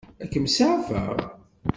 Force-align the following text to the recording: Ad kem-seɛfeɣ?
Ad 0.23 0.29
kem-seɛfeɣ? 0.31 1.07